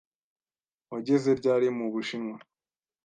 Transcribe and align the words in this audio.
Wageze 0.91 1.29
ryari 1.39 1.67
mu 1.77 1.85
Bushinwa? 1.93 2.37